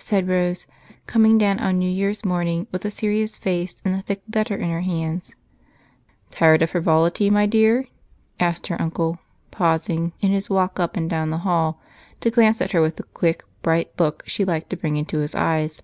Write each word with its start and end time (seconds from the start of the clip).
said 0.00 0.26
Rose, 0.26 0.66
coming 1.06 1.38
down 1.38 1.60
on 1.60 1.78
New 1.78 1.88
Year's 1.88 2.24
morning 2.24 2.66
with 2.72 2.84
a 2.84 2.90
serious 2.90 3.38
face 3.38 3.76
and 3.84 3.94
a 3.94 4.02
thick 4.02 4.20
letter 4.34 4.56
in 4.56 4.70
her 4.70 4.80
hand. 4.80 5.32
"Tired 6.32 6.62
of 6.62 6.70
frivolity, 6.70 7.30
my 7.30 7.46
dear?" 7.46 7.86
asked 8.40 8.66
her 8.66 8.82
uncle, 8.82 9.20
pausing 9.52 10.14
in 10.20 10.32
his 10.32 10.50
walk 10.50 10.80
up 10.80 10.96
and 10.96 11.08
down 11.08 11.30
the 11.30 11.38
hall 11.46 11.80
to 12.22 12.28
glance 12.28 12.60
at 12.60 12.72
her 12.72 12.80
with 12.80 12.98
a 12.98 13.04
quick, 13.04 13.44
bright 13.62 13.92
look 14.00 14.24
she 14.26 14.44
liked 14.44 14.68
to 14.70 14.76
bring 14.76 14.96
into 14.96 15.18
his 15.20 15.36
eyes. 15.36 15.80